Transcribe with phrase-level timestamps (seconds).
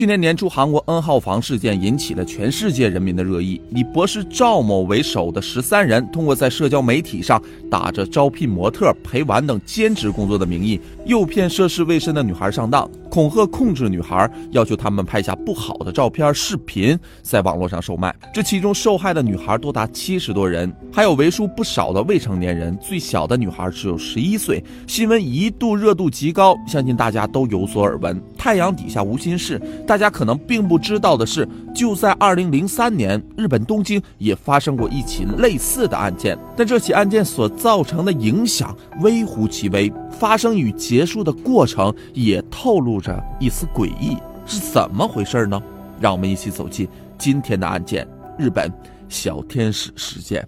[0.00, 3.60] 去年年初，韩国 N 号房事件引起了全世界人民的热议。
[3.74, 18.14] 以博士赵某为首的十三人，通过在社交媒体上打着招聘模特、陪玩等兼职工作的名义，诱骗涉世未深的女孩上当，恐吓控制女孩，要求他们拍下不好的照片、视频，在网络上售卖。
[18.32, 24.62] 这其中受害的女孩多达七十多人，还有为数不少的未成年人，最小的女孩只有十一岁。
[24.86, 28.20] 新闻一度热度极高，相信大家都有所耳闻。
[28.36, 29.60] 太阳底下无新事。
[29.86, 44.16] 大家可能并不知道的是，就在二零零三年，日本东京也发生过一起类似的案件，但这起案件所造成的影响微乎其微，发生与结束的过程也透露着一丝诡异，
[44.46, 45.60] 是怎么回事呢？
[46.00, 48.06] 让我们一起走进今天的案件——
[48.38, 48.72] 日本
[49.08, 50.46] 小天使事件。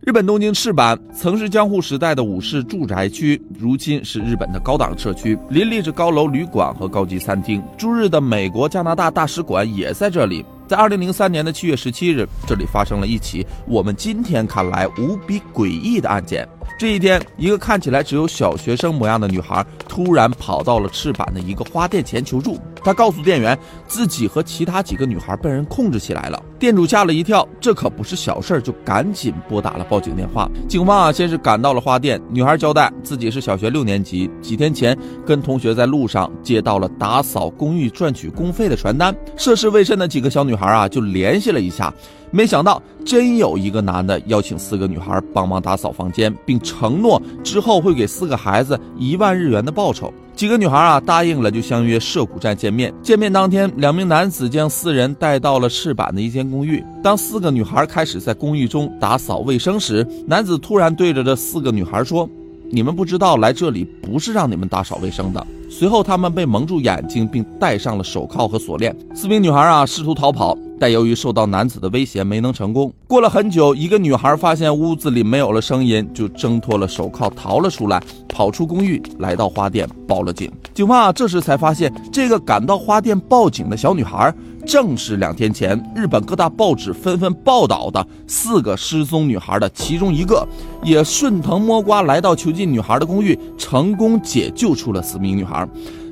[0.00, 7.62] 日本东京赤坂曾是江户时代的武士住宅区，如今是日本的高档社区，林立着高楼旅馆和高级餐厅。
[7.78, 10.44] 驻日的美国、加拿大大使馆也在这里。
[10.72, 16.48] 在二零零三年的七月十七日，这里发生了一起我们今天看来无比诡异的案件。
[16.78, 22.58] 这一天，一个看起来只有小学生模样的女孩突然跑到了赤坂的一个花店前求助。
[22.84, 26.42] 他告诉店员，自己和其他几个女孩被人控制起来了。
[26.58, 30.48] 店主吓了一跳，这可不是小事儿，就赶紧拨打了报警电话。
[30.68, 32.20] 警方啊，先是赶到了花店。
[32.30, 39.14] 女孩交代自己是小学六年级，几天前跟同学在路上接到了打扫公寓赚取公费的传单。
[39.36, 41.92] 涉世未深的几个小女孩啊，就联系了一下。
[42.34, 50.10] 没想到，真有一个男的邀请四个女孩帮忙打扫房间，并承诺之后会给四个孩子一万日元的报酬。
[50.34, 52.90] 几个女孩啊答应了，就相约涉谷站见面。
[53.02, 56.82] 见面当天，两名男子将四人带到了赤坂的一间公寓。
[57.02, 62.26] 当四个女孩开始在公寓中打扫卫生时，男子突然对着这四个女孩说
[62.72, 68.96] ：“你们不知道来这里不是让你们打扫卫生的。”随后，他们被蒙住眼睛，并戴上了手铐和锁链。
[69.14, 70.56] 四名女孩啊试图逃跑。
[70.82, 72.92] 但由于受到男子的威胁，没能成功。
[73.06, 80.50] 过了很久，一个女孩发现屋子里没有了声音，就挣脱了手铐，逃了出来，跑出公寓，来到花店报了警。
[80.74, 84.34] 警方啊，这时才发现，这个赶到花店报警的小女孩，
[84.66, 90.44] 正是两天前日本各大报纸纷纷报道的四个失踪女孩的其中一个，
[90.82, 95.64] 也顺藤摸瓜来到囚禁女孩的公寓，成功解救出了四名女孩。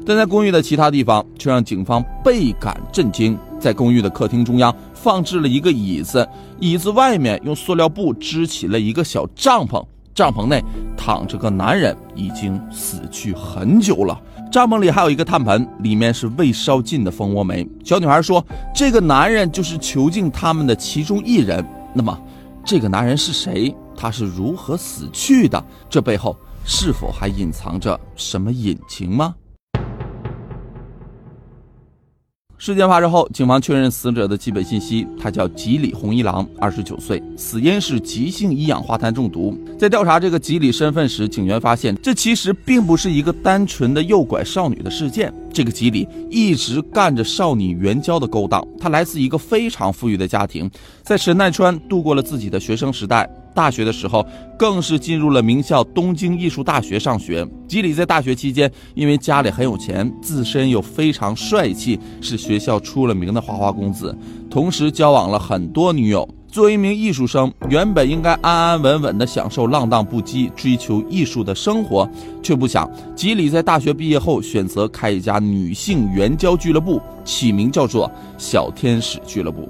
[0.07, 3.39] 但在公寓的其他地方，却让警方倍感震惊。
[3.59, 6.27] 在公寓的客厅中央放置了一个椅子，
[6.59, 9.85] 椅子外面用塑料布支起了一个小帐篷，
[10.15, 10.65] 帐篷内
[10.97, 14.19] 躺着个男人，已经死去很久了。
[14.51, 17.69] 帐篷里还有一个炭盆，里面是未烧尽的蜂窝煤。
[17.85, 18.45] 小女孩说
[18.75, 22.19] ：“这个男人就是囚禁他们的其中一人。”那么，
[22.65, 23.75] 这个男人是谁？
[23.95, 25.63] 他是如何死去的？
[25.91, 26.35] 这背后
[26.65, 29.35] 是否还隐藏着什么隐情吗？
[32.71, 39.59] 事件发生后，警方确认死者的基本信息，他叫吉里红一郎，二十九岁，死因是急性一氧化碳中毒。
[39.77, 45.35] 在调查这个吉里身份时，警员发现这其实并不是一个单纯的诱拐少女的事件。
[45.53, 48.65] 这个吉里一直干着少女援交的勾当。
[48.79, 50.71] 他来自一个非常富裕的家庭，
[51.03, 53.29] 在神奈川度过了自己的学生时代。
[53.61, 54.27] 大学的时候，
[54.59, 57.47] 更是进入了名校东京艺术大学上学。
[57.69, 64.17] 吉里在大学期间，因为家里很有钱，自身又非常帅气，是学校出了名的花花公子。
[64.49, 66.27] 同时交往了很多女友。
[66.49, 72.09] 作为一名艺术生，原本应该安安稳稳地享受浪荡不羁、追求艺术的生活，
[72.43, 79.69] 却不想吉里在大学毕业后选择开一家女性援交俱乐部，起名叫做“小天使俱乐部”。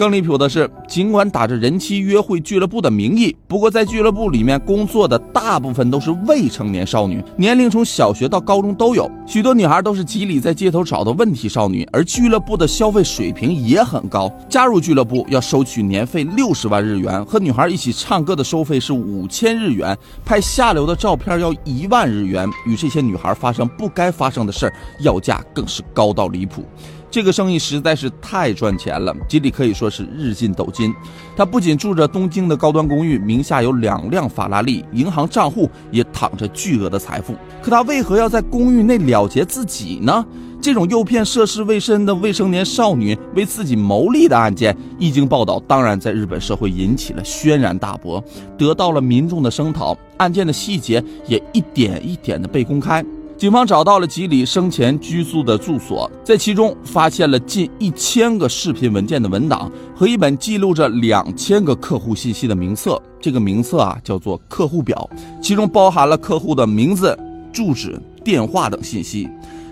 [0.00, 9.10] 更离谱的是，尽管打着人妻约会俱乐部的名义，不过在俱乐部里面工作的大部分都是未成年少女，年龄从小学到高中都有。
[9.26, 14.32] 许多女孩都是吉里在街头找的问题少女，而俱乐部的消费水平也很高。
[14.48, 19.94] 加入俱乐部要收取年费六十万日元，和女孩一起唱歌的收费是五千日元，
[20.24, 26.64] 拍下流的照片要一万日元，与这些女孩发生不该发生的事儿，要价更是高到离谱。
[27.10, 30.94] 这个生意实在是太赚钱了，吉里可以说是日进斗金。
[31.36, 37.34] 他不仅住着东京的高端公寓，名下有两辆法拉利，银行账户也躺着巨额的财富。
[37.60, 40.24] 可他为何要在公寓内了结自己呢？
[40.62, 48.22] 这种诱骗涉世未深的未成年少女为自己谋利的案件，一经报道，当然在日本社会引起了轩然大波，
[48.58, 49.96] 得到了民众的声讨。
[50.18, 53.02] 案件的细节也一点一点的被公开。
[53.40, 63.00] 警方找到了吉里生前居住的住所，在其中发现了近一千个视频文件的文档和一本记录着两千个客户信息的名册。
[63.18, 65.08] 这个名册啊，叫做客户表，
[65.40, 67.18] 其中包含了客户的名字、
[67.50, 69.26] 住址、电话等信息。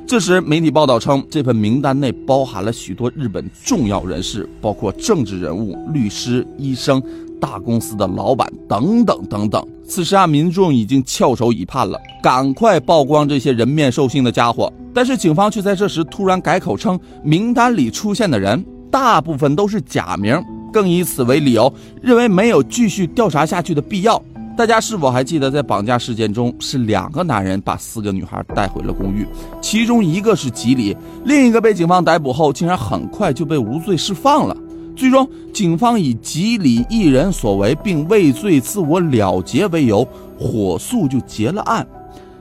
[0.07, 7.03] 这时，媒体报道称，这份名单内包含了许多日本重要人士，包括政治人物、律师、医生、
[7.39, 9.63] 大公司的老板等等等等。
[9.89, 14.71] 此时啊，民众已经翘首以盼了，赶快曝光这些人面兽心的家伙。
[14.95, 20.39] 但是，警方却在这时突然改口称，名单里出现的人大部分都是假名，
[20.71, 24.23] 更以此为理由，认为没有继续调查下去的必要。
[24.59, 29.27] 大家是否还记得，在绑架事件中，是两个男人把四个女孩带回了公寓，
[29.63, 30.95] 其中一个是吉里，
[31.25, 34.55] 另一个被警方逮捕后，竟然很快就被无罪释放了。
[34.99, 40.05] 最终，警方以吉里一人所为，并畏罪自我了结为由，
[40.37, 41.87] 火速就结了案。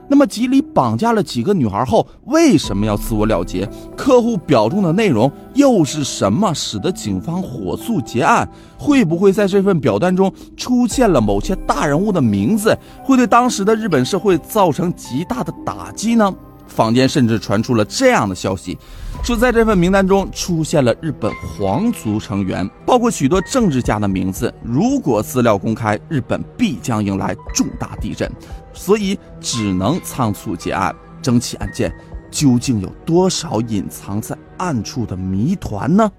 [0.10, 3.70] 那么吉里绑架了几个女孩后，为什么要自我了结？
[3.96, 8.50] 客户表中的内容又是什么，使得警方火速结案？
[8.76, 16.34] 会不会在这份表单中出现了某些大人物的名字，会对当时的日本社会造成极大的打击呢？
[16.68, 18.78] 坊间甚至传出了这样的消息，
[19.24, 24.54] 说在这份名单中出现了日本皇族成员，包括许多政治家的名字。
[24.64, 28.32] 如果资料公开，日本必将迎来重大地震，
[28.74, 30.96] 所以只能仓促结案。
[31.20, 31.94] 整起案件
[32.32, 36.10] 究竟有多少隐藏在暗处的谜团呢？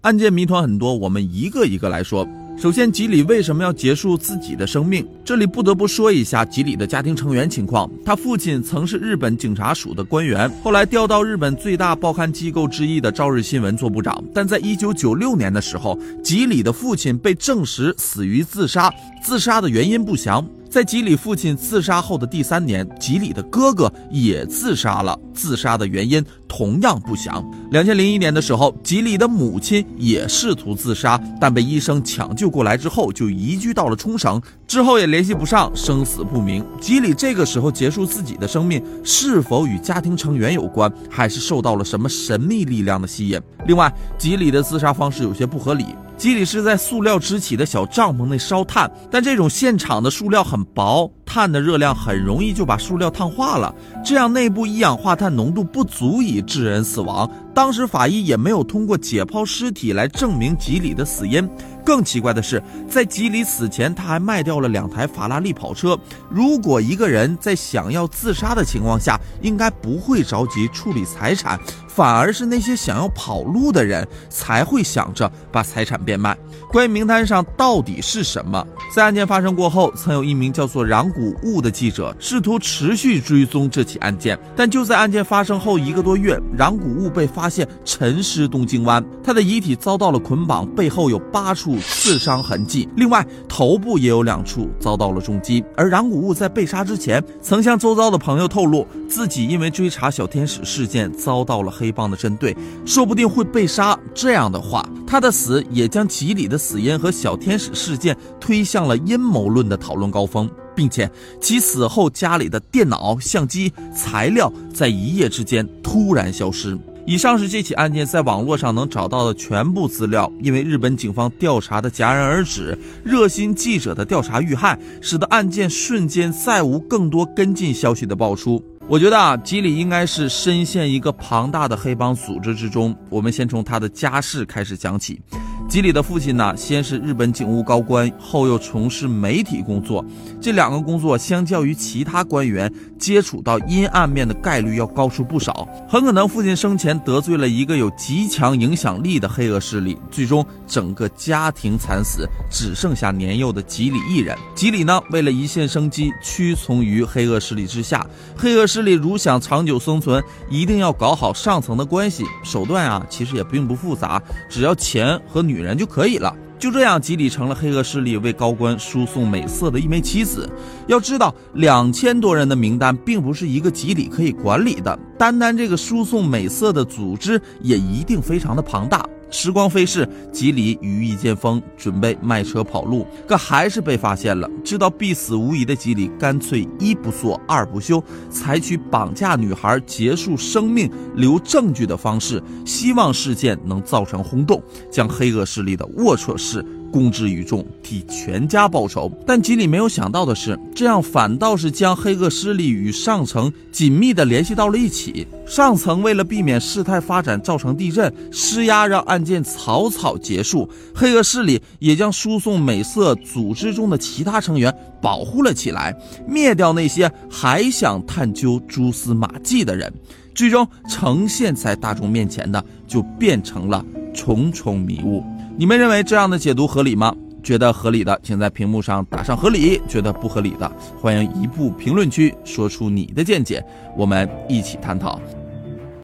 [0.00, 2.26] 案件谜团很多，我们一个一个来说。
[2.58, 5.06] 首先，吉里为什么要结束自己的生命？
[5.22, 7.88] 这里不得不说一下吉里的家庭成员情况。
[8.02, 14.24] 他父亲曾是日本警察署的官员，后来调到日本最大报刊机构之一的《朝日新闻》做部长。
[14.32, 18.90] 但在一九九六年的时候，吉里的父亲被证实死于自杀，
[19.22, 20.42] 自杀的原因不详。
[20.70, 27.44] 在吉里父亲自杀后的第三年，吉里的哥哥也自杀了，自杀的原因同样不详。
[27.70, 36.64] 两千零一年的时候，吉里的母亲也试图自杀，但被医生抢救过来之后就移居到了冲绳，之后也联系不上，生死不明。
[36.80, 43.38] 吉里这个时候结束自己的生命，是否与家庭成员有关，还是受到了什么神秘力量的吸引？
[43.66, 45.84] 另外，吉里的自杀方式有些不合理。
[46.16, 57.30] 吉里是在塑料支起的小帐篷内烧炭，但这种现场的塑料很薄，碳的热量很容易就把塑料烫化了，这样内部一氧化碳浓度不足以致人死亡。
[57.52, 61.46] 当时法医也没有通过解剖尸体来证明吉里的死因。
[61.84, 65.96] 更奇怪的是，在吉里死前，他还卖掉了两台法拉利跑车。
[66.28, 71.58] 如果一个人在想要自杀的情况下，应该不会着急处理财产。
[71.86, 76.36] 反而是那些想要跑路的人才会想着把财产变卖。
[76.72, 95.64] 关于名单上到底是什么，在案件发生过后，曾有一名叫做壤谷物的记者试图持续追踪这起案件，但就在案件发生后一个多月，壤谷物被发现沉尸东京湾，他的遗体遭到了捆绑，背后有八处刺伤痕迹，另外头部也有两处遭到了重击。
[95.76, 101.72] 而壤谷物在被杀之前，曾向周遭的朋友透露，自己因为追查小天使事件遭到了。
[101.76, 103.98] 黑帮的针对，说不定会被杀。
[104.14, 111.08] 这样的话，他的死也将吉里的死因和小天使事件推向了阴谋论的讨论高峰，并且
[111.40, 116.76] 其死后家里的电脑、相机、材料在一夜之间突然消失。
[117.06, 120.28] 以上是这起案件在网络上能找到的全部资料。
[120.42, 128.60] 因为日本警方调查的戛然而止，热心记者的调查遇害，使得案件瞬间再无更多跟进消息的爆出。
[128.88, 132.96] 我觉得啊，吉里应该是深陷一个庞大的黑帮组织之中。
[133.10, 135.20] 我们先从他的家世开始讲起。
[135.68, 140.04] 吉里的父亲呢，先是日本警务高官，后又从事媒体工作。
[140.40, 145.68] 这两个工作相较于其他官员接触到阴暗面的概率要高出不少。
[145.88, 154.38] 很可能父亲生前得罪了一个有极强影响力的黑恶势力，最终整个家庭惨死，只剩下年幼的吉里一人。
[154.54, 158.06] 吉里呢，为了一线生机，屈从于黑恶势力之下。
[158.36, 162.22] 黑恶势力如想长久生存，一定要搞好上层的关系。
[162.44, 165.55] 手段啊，其实也并不复杂，只要钱和女。
[165.56, 166.34] 女人就可以了。
[166.58, 170.48] 就这样，吉里成了黑恶势力为高官输送美色的一枚棋子。
[170.86, 179.04] 要知道，两千多人的名单并不是一个吉里可以管理的，单单这个输送美色的组织也一定非常的庞大。
[179.30, 184.48] 时光飞逝，吉里羽翼渐丰，准备卖车跑路，可还是被发现了。
[184.64, 199.10] 知道必死无疑的吉里，干脆一不做二不休，采取绑架女孩、结束生命、留证据的方式，希望事件能造成轰动，将黑恶势力的龌龊事公之于众，替全家报仇。
[199.26, 205.26] 但吉里没有想到的是，这样反倒是将黑恶势力与上层紧密地联系到了一起。
[205.46, 219.92] 上层为了避免事态发展造成地震，施压让案件草草结束；黑恶势力也将输送美色组织中的其他成员保护了起来，灭掉那些还想探究蛛丝马迹的人。
[220.34, 225.24] 最终呈现在大众面前的，就变成了重重迷雾。
[225.58, 227.14] 你们认为这样的解读合理吗？
[227.42, 230.70] 觉得合理的，请在屏幕上打上合理；觉得不合理的，
[231.00, 233.64] 欢迎移步评论区说出你的见解，
[233.96, 235.18] 我们一起探讨。